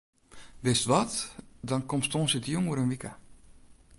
[0.63, 1.11] Wist wat,
[1.67, 3.11] dan komst tongersdeitejûn oer in wike.